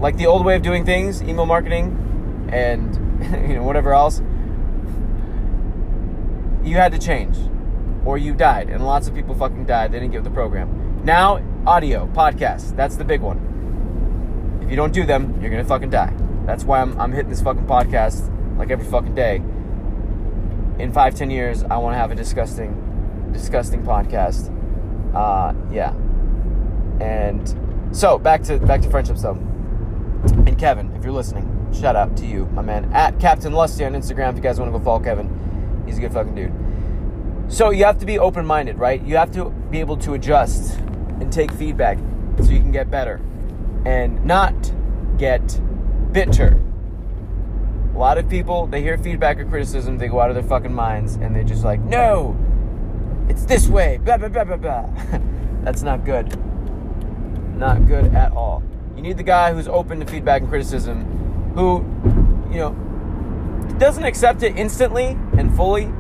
Like 0.01 0.17
the 0.17 0.27
old 0.27 0.45
way 0.45 0.57
of 0.57 0.63
doing 0.63 0.85
things, 0.85 1.23
email 1.23 1.47
marketing, 1.47 2.49
and 2.53 3.00
you 3.49 3.55
know 3.55 3.63
whatever 3.63 3.93
else. 3.93 4.21
You 6.63 6.77
had 6.77 6.93
to 6.93 6.99
change, 6.99 7.37
or 8.05 8.19
you 8.19 8.35
died, 8.35 8.69
and 8.69 8.85
lots 8.85 9.09
of 9.09 9.15
people 9.15 9.35
fucking 9.35 9.67
died. 9.67 9.93
They 9.93 10.01
didn't 10.01 10.13
get 10.13 10.25
the 10.25 10.31
program. 10.31 11.03
Now, 11.05 11.43
audio, 11.67 12.07
podcasts, 12.15 12.75
that's 12.77 12.97
the 12.97 13.05
big 13.05 13.21
one. 13.21 14.61
If 14.63 14.71
you 14.71 14.77
don't 14.77 14.93
do 14.93 15.05
them, 15.05 15.41
you're 15.41 15.51
gonna 15.51 15.65
fucking 15.65 15.91
die. 15.91 16.15
That's 16.47 16.65
why 16.65 16.81
I'm, 16.81 16.99
I'm 17.01 17.13
hitting 17.13 17.31
this 17.31 17.43
fucking 17.43 17.67
podcast 17.67 18.29
like 18.59 18.71
every 18.71 18.87
fucking 18.87 19.15
day. 19.15 19.37
In 20.79 20.93
five, 20.93 21.15
ten 21.15 21.31
years, 21.31 21.63
I 21.65 21.77
want 21.79 21.95
to 21.95 21.99
have 21.99 22.11
a 22.11 22.15
disgusting, 22.15 23.31
disgusting 23.33 23.83
podcast. 23.83 24.55
Uh, 25.15 25.55
yeah. 25.71 25.95
And 27.01 27.97
so 27.97 28.19
back 28.19 28.43
to 28.45 28.59
back 28.59 28.83
to 28.83 28.91
friendships 28.91 29.23
though. 29.23 29.39
And 30.47 30.59
Kevin, 30.59 30.93
if 30.95 31.03
you're 31.03 31.13
listening, 31.13 31.50
shout 31.73 31.97
out 31.97 32.17
to 32.19 32.27
you, 32.27 32.47
my 32.47 32.63
man. 32.63 32.91
At 32.93 33.19
Captain 33.21 33.53
Lusty 33.53 33.85
on 33.85 33.93
Instagram. 33.93 34.31
If 34.31 34.37
you 34.37 34.43
guys 34.43 34.59
want 34.59 34.73
to 34.73 34.79
go 34.79 34.85
follow 34.85 35.01
Kevin, 35.01 35.83
he's 35.87 35.99
a 35.99 36.01
good 36.01 36.13
fucking 36.13 36.35
dude. 36.35 36.53
So 37.53 37.71
you 37.71 37.85
have 37.85 37.99
to 37.99 38.07
be 38.07 38.19
open 38.19 38.47
minded, 38.47 38.79
right? 38.79 39.03
You 39.03 39.17
have 39.17 39.33
to 39.33 39.51
be 39.71 39.81
able 39.81 39.97
to 39.99 40.15
adjust 40.15 40.79
and 40.79 41.33
take 41.33 41.53
feedback 41.53 41.99
so 42.39 42.51
you 42.51 42.61
can 42.61 42.71
get 42.73 42.91
better 42.91 43.21
and 43.85 44.25
not 44.25 44.55
get 45.19 45.61
bitter. 46.13 46.61
A 47.95 47.99
lot 47.99 48.19
of 48.19 48.29
people, 48.29 48.67
they 48.67 48.81
hear 48.83 48.97
feedback 48.97 49.39
or 49.39 49.45
criticism, 49.45 49.99
they 49.99 50.09
go 50.09 50.21
out 50.21 50.31
of 50.31 50.37
their 50.37 50.45
fucking 50.45 50.73
minds 50.73 51.17
and 51.17 51.35
they're 51.35 51.45
just 51.45 51.65
like, 51.65 51.81
no, 51.81 52.37
it's 53.29 53.45
this 53.45 53.69
way, 53.69 53.99
blah, 53.99 54.17
blah, 54.17 54.29
blah, 54.29 54.45
blah, 54.45 54.57
blah. 54.57 54.89
That's 55.63 55.83
not 55.83 56.05
good. 56.05 56.39
Not 57.59 57.87
good 57.87 58.15
at 58.15 58.33
all. 58.33 58.63
You 58.97 59.03
need 59.03 59.19
the 59.19 59.23
guy 59.23 59.53
who's 59.53 59.69
open 59.69 60.01
to 60.01 60.07
feedback 60.07 60.43
and 60.43 60.51
criticism, 60.51 61.20
who, 61.55 61.85
you 62.51 62.59
know, 62.59 62.73
doesn't 63.79 64.05
accept 64.05 64.43
it 64.43 64.57
instantly 64.57 65.19
and 65.37 65.55
fully, 65.57 65.93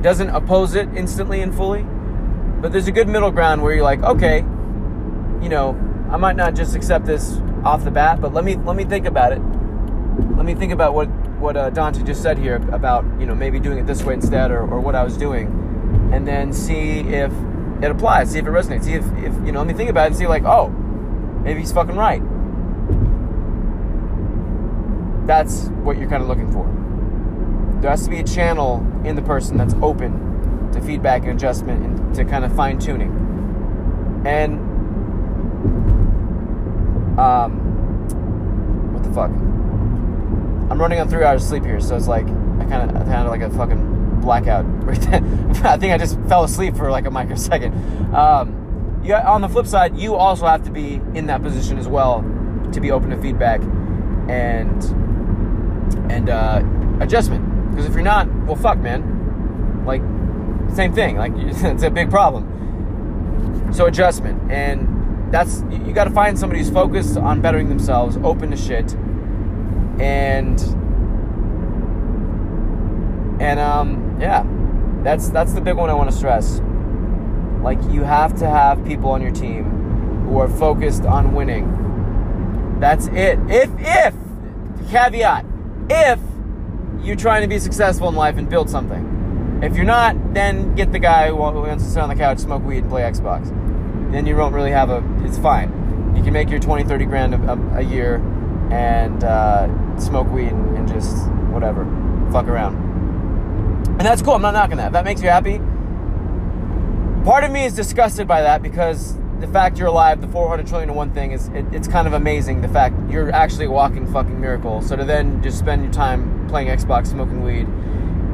doesn't 0.00 0.30
oppose 0.30 0.74
it 0.74 0.88
instantly 0.96 1.42
and 1.42 1.54
fully, 1.54 1.84
but 2.60 2.72
there's 2.72 2.88
a 2.88 2.92
good 2.92 3.08
middle 3.08 3.30
ground 3.30 3.62
where 3.62 3.74
you're 3.74 3.84
like, 3.84 4.02
okay, 4.02 4.38
you 5.42 5.48
know, 5.48 5.76
I 6.10 6.16
might 6.16 6.36
not 6.36 6.54
just 6.54 6.74
accept 6.74 7.04
this 7.04 7.38
off 7.64 7.84
the 7.84 7.90
bat, 7.90 8.20
but 8.20 8.32
let 8.32 8.44
me 8.44 8.56
let 8.56 8.76
me 8.76 8.84
think 8.84 9.06
about 9.06 9.32
it. 9.32 9.40
Let 10.36 10.44
me 10.46 10.54
think 10.54 10.72
about 10.72 10.94
what 10.94 11.06
what 11.38 11.56
uh, 11.56 11.70
Dante 11.70 12.02
just 12.02 12.22
said 12.22 12.38
here 12.38 12.56
about 12.72 13.04
you 13.20 13.26
know 13.26 13.34
maybe 13.34 13.60
doing 13.60 13.78
it 13.78 13.86
this 13.86 14.02
way 14.02 14.14
instead, 14.14 14.50
or, 14.50 14.60
or 14.60 14.80
what 14.80 14.94
I 14.94 15.04
was 15.04 15.16
doing, 15.16 15.48
and 16.12 16.26
then 16.26 16.52
see 16.52 17.00
if 17.00 17.32
it 17.82 17.90
applies, 17.90 18.30
see 18.30 18.38
if 18.38 18.46
it 18.46 18.50
resonates, 18.50 18.84
see 18.84 18.94
if, 18.94 19.04
if 19.18 19.34
you 19.44 19.52
know. 19.52 19.60
Let 19.60 19.68
me 19.68 19.74
think 19.74 19.90
about 19.90 20.04
it 20.04 20.06
and 20.08 20.16
see 20.16 20.26
like, 20.26 20.44
oh, 20.44 20.68
maybe 20.68 21.60
he's 21.60 21.72
fucking 21.72 21.96
right. 21.96 22.22
That's 25.28 25.66
what 25.84 25.98
you're 25.98 26.08
kind 26.08 26.22
of 26.22 26.28
looking 26.28 26.50
for. 26.50 26.64
There 27.82 27.90
has 27.90 28.02
to 28.04 28.10
be 28.10 28.18
a 28.18 28.24
channel 28.24 28.78
in 29.04 29.14
the 29.14 29.20
person 29.20 29.58
that's 29.58 29.74
open 29.82 30.70
to 30.72 30.80
feedback 30.80 31.22
and 31.24 31.32
adjustment 31.32 31.84
and 31.84 32.14
to 32.14 32.24
kind 32.24 32.46
of 32.46 32.56
fine 32.56 32.78
tuning. 32.78 33.10
And 34.24 34.58
um, 37.20 38.94
what 38.94 39.02
the 39.02 39.12
fuck? 39.12 39.30
I'm 40.70 40.80
running 40.80 40.98
on 40.98 41.10
three 41.10 41.24
hours 41.24 41.42
of 41.42 41.48
sleep 41.50 41.64
here, 41.64 41.78
so 41.78 41.94
it's 41.94 42.08
like 42.08 42.24
I 42.24 42.64
kind 42.64 42.90
of 42.90 42.96
I 42.96 43.20
of 43.20 43.28
like 43.28 43.42
a 43.42 43.50
fucking 43.50 44.20
blackout. 44.22 44.64
I 44.88 45.76
think 45.76 45.92
I 45.92 45.98
just 45.98 46.18
fell 46.22 46.44
asleep 46.44 46.74
for 46.74 46.90
like 46.90 47.04
a 47.04 47.10
microsecond. 47.10 47.74
Um, 48.14 49.00
you, 49.04 49.14
on 49.14 49.42
the 49.42 49.48
flip 49.50 49.66
side, 49.66 49.94
you 49.98 50.14
also 50.14 50.46
have 50.46 50.64
to 50.64 50.70
be 50.70 51.02
in 51.12 51.26
that 51.26 51.42
position 51.42 51.76
as 51.76 51.86
well 51.86 52.22
to 52.72 52.80
be 52.80 52.90
open 52.90 53.10
to 53.10 53.20
feedback 53.20 53.60
and 54.30 54.82
and 56.10 56.28
uh, 56.28 56.62
adjustment. 57.00 57.70
Because 57.70 57.86
if 57.86 57.92
you're 57.92 58.02
not, 58.02 58.28
well, 58.44 58.56
fuck, 58.56 58.78
man. 58.78 59.84
Like, 59.86 60.02
same 60.74 60.92
thing. 60.92 61.16
Like, 61.16 61.32
it's 61.36 61.82
a 61.82 61.90
big 61.90 62.10
problem. 62.10 63.70
So 63.72 63.86
adjustment, 63.86 64.50
and 64.50 65.32
that's 65.32 65.62
you 65.70 65.92
got 65.92 66.04
to 66.04 66.10
find 66.10 66.38
somebody 66.38 66.60
who's 66.60 66.70
focused 66.70 67.16
on 67.18 67.42
bettering 67.42 67.68
themselves, 67.68 68.16
open 68.18 68.50
to 68.50 68.56
shit, 68.56 68.94
and 70.00 70.58
and 73.40 73.60
um, 73.60 74.18
yeah, 74.20 74.44
that's 75.02 75.28
that's 75.28 75.52
the 75.52 75.60
big 75.60 75.76
one 75.76 75.90
I 75.90 75.94
want 75.94 76.10
to 76.10 76.16
stress. 76.16 76.60
Like 77.62 77.82
you 77.90 78.02
have 78.04 78.38
to 78.38 78.48
have 78.48 78.84
people 78.84 79.10
on 79.10 79.20
your 79.20 79.32
team 79.32 80.26
who 80.26 80.38
are 80.38 80.48
focused 80.48 81.04
on 81.04 81.34
winning. 81.34 82.78
That's 82.80 83.08
it. 83.08 83.38
If 83.48 83.70
if 83.78 84.14
caveat, 84.90 85.44
if 85.90 86.18
you're 87.02 87.16
trying 87.16 87.42
to 87.42 87.48
be 87.48 87.58
successful 87.58 88.08
in 88.08 88.14
life 88.14 88.36
and 88.36 88.48
build 88.48 88.68
something. 88.68 89.60
If 89.62 89.74
you're 89.76 89.84
not, 89.84 90.34
then 90.34 90.74
get 90.74 90.92
the 90.92 90.98
guy 90.98 91.28
who 91.28 91.36
wants 91.36 91.84
to 91.84 91.90
sit 91.90 91.98
on 92.00 92.08
the 92.08 92.14
couch, 92.14 92.38
smoke 92.38 92.64
weed, 92.64 92.78
and 92.78 92.90
play 92.90 93.02
Xbox. 93.02 93.48
Then 94.12 94.26
you 94.26 94.36
don't 94.36 94.52
really 94.52 94.70
have 94.70 94.90
a. 94.90 95.02
It's 95.24 95.38
fine. 95.38 96.14
You 96.16 96.22
can 96.22 96.32
make 96.32 96.48
your 96.48 96.60
20, 96.60 96.84
30 96.84 97.04
grand 97.06 97.34
a, 97.34 97.52
a, 97.52 97.78
a 97.78 97.82
year 97.82 98.16
and 98.70 99.24
uh, 99.24 99.98
smoke 99.98 100.28
weed 100.28 100.48
and 100.52 100.86
just 100.88 101.28
whatever, 101.50 101.84
fuck 102.32 102.46
around. 102.46 102.76
And 103.88 104.00
that's 104.00 104.22
cool. 104.22 104.34
I'm 104.34 104.42
not 104.42 104.54
knocking 104.54 104.76
that. 104.76 104.88
If 104.88 104.92
that 104.92 105.04
makes 105.04 105.22
you 105.22 105.28
happy. 105.28 105.58
Part 107.24 107.44
of 107.44 107.50
me 107.50 107.64
is 107.64 107.74
disgusted 107.74 108.28
by 108.28 108.42
that 108.42 108.62
because 108.62 109.16
the 109.40 109.46
fact 109.48 109.78
you're 109.78 109.88
alive, 109.88 110.20
the 110.20 110.28
400 110.28 110.66
trillion 110.66 110.88
to 110.88 110.94
one 110.94 111.12
thing 111.12 111.32
is 111.32 111.48
it, 111.48 111.64
it's 111.72 111.88
kind 111.88 112.06
of 112.06 112.12
amazing. 112.12 112.60
The 112.60 112.68
fact 112.68 112.94
you're 113.10 113.30
actually 113.30 113.66
a 113.66 113.70
walking 113.70 114.10
fucking 114.12 114.40
miracle. 114.40 114.82
So 114.82 114.96
to 114.96 115.04
then 115.04 115.42
just 115.42 115.58
spend 115.58 115.82
your 115.82 115.92
time 115.92 116.48
playing 116.48 116.68
Xbox, 116.68 117.08
smoking 117.08 117.42
weed, 117.42 117.68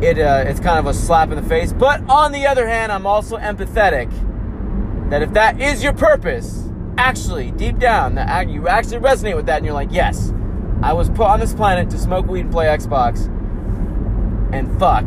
it 0.02 0.18
uh, 0.18 0.44
it's 0.46 0.60
kind 0.60 0.78
of 0.78 0.86
a 0.86 0.94
slap 0.94 1.30
in 1.30 1.36
the 1.36 1.48
face. 1.48 1.72
But 1.72 2.02
on 2.08 2.32
the 2.32 2.46
other 2.46 2.66
hand, 2.66 2.90
I'm 2.90 3.06
also 3.06 3.36
empathetic 3.36 4.10
that 5.10 5.22
if 5.22 5.32
that 5.34 5.60
is 5.60 5.82
your 5.82 5.92
purpose, 5.92 6.68
actually 6.96 7.50
deep 7.50 7.78
down, 7.78 8.14
that 8.14 8.48
you 8.48 8.68
actually 8.68 8.98
resonate 8.98 9.36
with 9.36 9.46
that, 9.46 9.58
and 9.58 9.66
you're 9.66 9.74
like, 9.74 9.92
yes, 9.92 10.32
I 10.82 10.92
was 10.92 11.10
put 11.10 11.26
on 11.26 11.40
this 11.40 11.54
planet 11.54 11.90
to 11.90 11.98
smoke 11.98 12.26
weed 12.26 12.40
and 12.40 12.52
play 12.52 12.66
Xbox, 12.66 13.26
and 14.52 14.78
fuck 14.78 15.04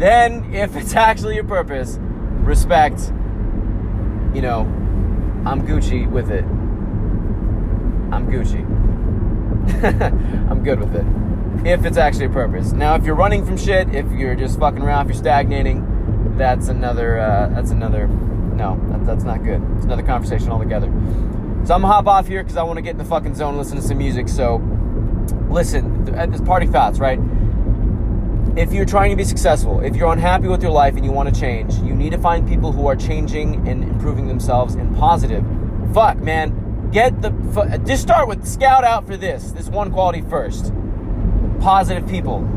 then, 0.00 0.54
if 0.54 0.76
it's 0.76 0.94
actually 0.94 1.34
your 1.34 1.44
purpose, 1.44 1.98
respect, 2.00 3.12
you 4.34 4.42
know, 4.42 4.60
I'm 5.44 5.66
Gucci 5.66 6.08
with 6.08 6.30
it. 6.30 6.44
I'm 8.12 8.28
Gucci. 8.30 8.64
I'm 10.50 10.62
good 10.62 10.80
with 10.80 10.94
it. 10.94 11.66
If 11.66 11.84
it's 11.84 11.96
actually 11.96 12.26
a 12.26 12.30
purpose. 12.30 12.72
Now, 12.72 12.94
if 12.94 13.04
you're 13.04 13.14
running 13.14 13.44
from 13.44 13.56
shit, 13.56 13.94
if 13.94 14.10
you're 14.12 14.34
just 14.34 14.58
fucking 14.58 14.82
around, 14.82 15.06
if 15.06 15.14
you're 15.14 15.22
stagnating, 15.22 16.36
that's 16.36 16.68
another. 16.68 17.18
Uh, 17.18 17.48
that's 17.48 17.70
another. 17.70 18.06
No, 18.06 18.80
that, 18.90 19.06
that's 19.06 19.24
not 19.24 19.42
good. 19.42 19.62
It's 19.76 19.84
another 19.84 20.02
conversation 20.02 20.50
altogether. 20.50 20.86
So 21.64 21.74
I'm 21.74 21.82
gonna 21.82 21.88
hop 21.88 22.06
off 22.06 22.26
here 22.26 22.42
because 22.42 22.56
I 22.56 22.62
want 22.62 22.78
to 22.78 22.82
get 22.82 22.92
in 22.92 22.98
the 22.98 23.04
fucking 23.04 23.34
zone, 23.34 23.56
listen 23.56 23.76
to 23.76 23.82
some 23.82 23.98
music. 23.98 24.28
So, 24.28 24.56
listen, 25.50 26.04
this 26.04 26.40
party 26.40 26.66
thoughts, 26.66 26.98
right? 26.98 27.18
If 28.56 28.72
you're 28.72 28.84
trying 28.84 29.10
to 29.10 29.16
be 29.16 29.24
successful, 29.24 29.80
if 29.80 29.96
you're 29.96 30.12
unhappy 30.12 30.48
with 30.48 30.62
your 30.62 30.72
life 30.72 30.96
and 30.96 31.04
you 31.04 31.12
want 31.12 31.32
to 31.32 31.40
change, 31.40 31.74
you 31.76 31.94
need 31.94 32.10
to 32.10 32.18
find 32.18 32.48
people 32.48 32.72
who 32.72 32.86
are 32.86 32.96
changing 32.96 33.68
and 33.68 33.84
improving 33.84 34.26
themselves 34.26 34.74
and 34.74 34.96
positive. 34.96 35.44
Fuck, 35.94 36.18
man. 36.18 36.90
Get 36.90 37.22
the. 37.22 37.30
Just 37.86 38.02
start 38.02 38.26
with 38.26 38.46
scout 38.46 38.82
out 38.82 39.06
for 39.06 39.16
this. 39.16 39.52
This 39.52 39.68
one 39.68 39.92
quality 39.92 40.22
first. 40.22 40.72
Positive 41.60 42.08
people. 42.08 42.48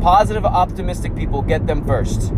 Positive, 0.00 0.44
optimistic 0.44 1.14
people, 1.16 1.42
get 1.42 1.66
them 1.66 1.84
first. 1.84 2.32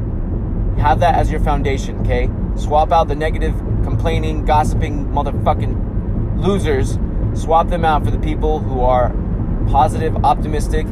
Have 0.79 1.01
that 1.01 1.15
as 1.15 1.31
your 1.31 1.41
foundation, 1.41 2.01
okay? 2.01 2.31
Swap 2.57 2.91
out 2.91 3.09
the 3.09 3.15
negative, 3.15 3.55
complaining, 3.85 4.47
gossiping, 4.47 5.07
motherfucking 5.09 6.43
losers. 6.43 6.99
Swap 7.39 7.69
them 7.69 7.85
out 7.85 8.03
for 8.03 8.11
the 8.11 8.19
people 8.19 8.61
who 8.61 8.81
are 8.81 9.15
positive, 9.69 10.17
optimistic, 10.25 10.87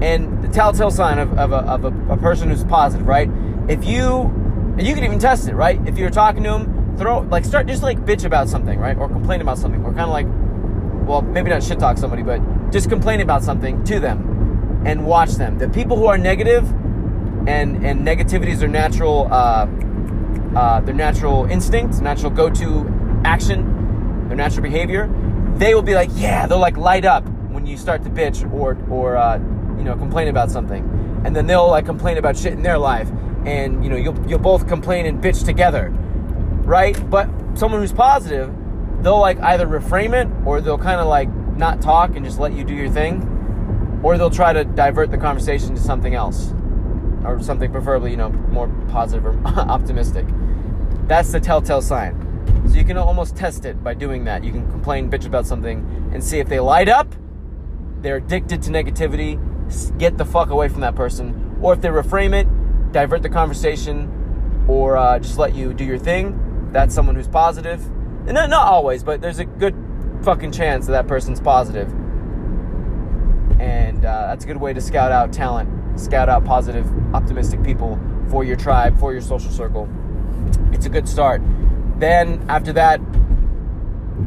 and 0.00 0.42
the 0.42 0.48
telltale 0.48 0.90
sign 0.90 1.18
of, 1.18 1.38
of, 1.38 1.52
a, 1.52 1.56
of 1.56 1.84
a, 1.84 2.12
a, 2.12 2.16
person 2.16 2.48
who's 2.48 2.64
positive, 2.64 3.06
right? 3.06 3.30
If 3.68 3.84
you, 3.84 4.22
and 4.78 4.82
you 4.82 4.94
can 4.94 5.04
even 5.04 5.18
test 5.18 5.48
it, 5.48 5.54
right? 5.54 5.80
If 5.86 5.98
you're 5.98 6.10
talking 6.10 6.42
to 6.44 6.50
them, 6.50 6.96
throw, 6.96 7.20
like, 7.20 7.44
start 7.44 7.66
just 7.66 7.82
like 7.82 7.98
bitch 8.00 8.24
about 8.24 8.48
something, 8.48 8.78
right? 8.78 8.96
Or 8.96 9.08
complain 9.08 9.40
about 9.42 9.58
something, 9.58 9.84
or 9.84 9.92
kind 9.92 10.00
of 10.00 10.10
like, 10.10 10.26
well, 11.06 11.22
maybe 11.22 11.50
not 11.50 11.62
shit 11.62 11.78
talk 11.78 11.98
somebody, 11.98 12.22
but 12.22 12.40
just 12.70 12.88
complain 12.88 13.20
about 13.20 13.42
something 13.42 13.82
to 13.84 14.00
them 14.00 14.82
and 14.86 15.04
watch 15.04 15.32
them. 15.32 15.58
The 15.58 15.68
people 15.68 15.98
who 15.98 16.06
are 16.06 16.16
negative 16.16 16.66
and, 17.46 17.84
and 17.84 18.00
negativity 18.00 18.48
is 18.48 18.60
their 18.60 18.68
natural, 18.68 19.28
uh, 19.30 19.66
uh, 20.56 20.80
their 20.80 20.94
natural 20.94 21.44
instinct, 21.44 22.00
natural 22.00 22.30
go 22.30 22.48
to 22.48 23.22
action, 23.24 24.28
their 24.28 24.36
natural 24.36 24.62
behavior, 24.62 25.10
they 25.56 25.74
will 25.74 25.82
be 25.82 25.94
like, 25.94 26.08
yeah, 26.14 26.46
they'll 26.46 26.58
like 26.58 26.78
light 26.78 27.04
up 27.04 27.28
when 27.50 27.66
you 27.66 27.76
start 27.76 28.02
to 28.04 28.08
bitch 28.08 28.50
or, 28.54 28.78
or, 28.88 29.16
uh, 29.16 29.38
you 29.80 29.86
know, 29.86 29.96
complain 29.96 30.28
about 30.28 30.50
something, 30.50 30.84
and 31.24 31.34
then 31.34 31.46
they'll 31.46 31.70
like 31.70 31.86
complain 31.86 32.18
about 32.18 32.36
shit 32.36 32.52
in 32.52 32.62
their 32.62 32.76
life, 32.76 33.10
and 33.46 33.82
you 33.82 33.88
know, 33.88 33.96
you'll 33.96 34.28
you'll 34.28 34.38
both 34.38 34.68
complain 34.68 35.06
and 35.06 35.22
bitch 35.22 35.42
together, 35.42 35.88
right? 36.64 37.08
But 37.08 37.30
someone 37.54 37.80
who's 37.80 37.92
positive, 37.92 38.54
they'll 39.02 39.18
like 39.18 39.40
either 39.40 39.66
reframe 39.66 40.12
it 40.12 40.28
or 40.46 40.60
they'll 40.60 40.76
kind 40.76 41.00
of 41.00 41.06
like 41.06 41.30
not 41.56 41.80
talk 41.80 42.14
and 42.14 42.26
just 42.26 42.38
let 42.38 42.52
you 42.52 42.62
do 42.62 42.74
your 42.74 42.90
thing, 42.90 44.00
or 44.02 44.18
they'll 44.18 44.28
try 44.28 44.52
to 44.52 44.64
divert 44.64 45.10
the 45.10 45.16
conversation 45.16 45.74
to 45.74 45.80
something 45.80 46.14
else, 46.14 46.52
or 47.24 47.42
something 47.42 47.72
preferably 47.72 48.10
you 48.10 48.18
know 48.18 48.28
more 48.28 48.68
positive 48.90 49.24
or 49.24 49.32
optimistic. 49.46 50.26
That's 51.08 51.32
the 51.32 51.40
telltale 51.40 51.80
sign. 51.80 52.26
So 52.68 52.76
you 52.76 52.84
can 52.84 52.98
almost 52.98 53.34
test 53.34 53.64
it 53.64 53.82
by 53.82 53.94
doing 53.94 54.24
that. 54.24 54.44
You 54.44 54.52
can 54.52 54.70
complain, 54.70 55.10
bitch 55.10 55.24
about 55.24 55.46
something, 55.46 56.10
and 56.12 56.22
see 56.22 56.38
if 56.38 56.48
they 56.50 56.60
light 56.60 56.90
up. 56.90 57.14
They're 58.02 58.16
addicted 58.16 58.62
to 58.64 58.70
negativity 58.70 59.38
get 59.98 60.18
the 60.18 60.24
fuck 60.24 60.50
away 60.50 60.68
from 60.68 60.80
that 60.80 60.94
person. 60.94 61.58
Or 61.60 61.72
if 61.72 61.80
they 61.80 61.88
reframe 61.88 62.34
it, 62.34 62.46
divert 62.92 63.22
the 63.22 63.28
conversation, 63.28 64.64
or 64.68 64.96
uh, 64.96 65.18
just 65.18 65.38
let 65.38 65.54
you 65.54 65.74
do 65.74 65.84
your 65.84 65.98
thing, 65.98 66.68
that's 66.72 66.94
someone 66.94 67.16
who's 67.16 67.28
positive. 67.28 67.84
And 68.26 68.32
not, 68.32 68.50
not 68.50 68.66
always, 68.66 69.02
but 69.02 69.20
there's 69.20 69.38
a 69.38 69.44
good 69.44 69.74
fucking 70.22 70.52
chance 70.52 70.86
that 70.86 70.92
that 70.92 71.06
person's 71.08 71.40
positive. 71.40 71.88
And 73.60 74.04
uh, 74.04 74.28
that's 74.28 74.44
a 74.44 74.46
good 74.46 74.58
way 74.58 74.72
to 74.72 74.80
scout 74.80 75.12
out 75.12 75.32
talent, 75.32 75.98
scout 75.98 76.28
out 76.28 76.44
positive, 76.44 76.86
optimistic 77.14 77.62
people 77.62 77.98
for 78.28 78.44
your 78.44 78.56
tribe, 78.56 78.98
for 78.98 79.12
your 79.12 79.22
social 79.22 79.50
circle. 79.50 79.88
It's 80.72 80.86
a 80.86 80.88
good 80.88 81.08
start. 81.08 81.42
Then 81.98 82.44
after 82.48 82.72
that, 82.74 83.00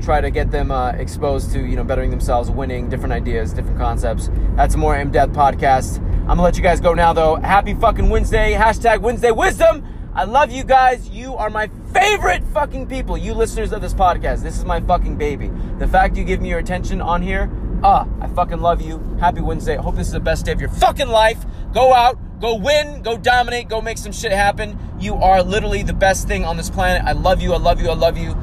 try 0.02 0.22
to 0.22 0.30
get 0.32 0.52
them 0.52 0.72
uh, 0.72 0.92
exposed 0.92 1.52
to 1.54 1.66
you 1.66 1.76
know 1.76 1.84
bettering 1.84 2.10
themselves, 2.10 2.50
winning, 2.50 2.90
different 2.90 3.14
ideas, 3.14 3.54
different 3.54 3.78
concepts. 3.78 4.30
That's 4.56 4.76
more 4.76 4.96
in-depth 4.98 5.34
podcast. 5.34 6.00
I'm 6.00 6.28
gonna 6.28 6.44
let 6.44 6.58
you 6.58 6.64
guys 6.64 6.80
go 6.80 6.94
now 6.94 7.14
though. 7.14 7.36
Happy 7.36 7.74
fucking 7.74 8.10
Wednesday! 8.10 8.54
Hashtag 8.54 9.02
Wednesday 9.02 9.32
Wisdom. 9.32 9.86
I 10.16 10.26
love 10.26 10.52
you 10.52 10.64
guys. 10.64 11.10
You 11.10 11.36
are 11.36 11.50
my 11.50 11.70
favorite 11.92 12.44
fucking 12.54 12.88
people. 12.88 13.18
You 13.18 13.34
listeners 13.34 13.74
of 13.74 13.82
this 13.82 13.94
podcast. 13.94 14.44
This 14.44 14.58
is 14.58 14.64
my 14.64 14.80
fucking 14.80 15.18
baby. 15.18 15.52
The 15.80 15.88
fact 15.88 16.18
you 16.18 16.24
give 16.24 16.40
me 16.40 16.50
your 16.50 16.60
attention 16.60 17.02
on 17.02 17.22
here, 17.22 17.52
ah, 17.84 18.08
I 18.22 18.28
fucking 18.28 18.62
love 18.62 18.82
you. 18.82 19.00
Happy 19.20 19.42
Wednesday. 19.42 19.76
I 19.76 19.82
hope 19.82 19.96
this 19.96 20.08
is 20.08 20.14
the 20.14 20.20
best 20.20 20.46
day 20.46 20.52
of 20.52 20.62
your 20.62 20.70
fucking 20.70 21.08
life. 21.08 21.44
Go 21.74 21.94
out, 21.94 22.20
go 22.40 22.56
win, 22.56 23.02
go 23.02 23.18
dominate, 23.18 23.70
go 23.70 23.82
make 23.82 23.98
some 23.98 24.12
shit 24.12 24.32
happen. 24.32 24.78
You 25.00 25.16
are 25.16 25.42
literally 25.42 25.82
the 25.82 25.94
best 25.94 26.28
thing 26.28 26.46
on 26.46 26.58
this 26.58 26.70
planet. 26.70 27.04
I 27.04 27.14
love 27.14 27.42
you. 27.42 27.54
I 27.54 27.58
love 27.58 27.82
you. 27.82 27.90
I 27.90 27.96
love 27.96 28.18
you. 28.18 28.36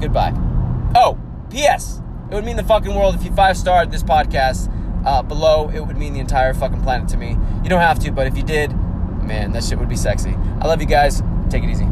Goodbye. 0.00 0.51
Oh, 0.94 1.18
P.S. 1.50 2.00
It 2.30 2.34
would 2.34 2.44
mean 2.44 2.56
the 2.56 2.64
fucking 2.64 2.94
world 2.94 3.14
if 3.14 3.24
you 3.24 3.32
five 3.32 3.56
starred 3.56 3.90
this 3.90 4.02
podcast 4.02 4.70
uh, 5.06 5.22
below. 5.22 5.70
It 5.70 5.80
would 5.80 5.96
mean 5.96 6.12
the 6.14 6.20
entire 6.20 6.54
fucking 6.54 6.82
planet 6.82 7.08
to 7.08 7.16
me. 7.16 7.36
You 7.62 7.68
don't 7.68 7.80
have 7.80 7.98
to, 8.00 8.12
but 8.12 8.26
if 8.26 8.36
you 8.36 8.42
did, 8.42 8.72
man, 9.22 9.52
that 9.52 9.64
shit 9.64 9.78
would 9.78 9.88
be 9.88 9.96
sexy. 9.96 10.34
I 10.60 10.66
love 10.66 10.80
you 10.80 10.86
guys. 10.86 11.22
Take 11.50 11.64
it 11.64 11.70
easy. 11.70 11.86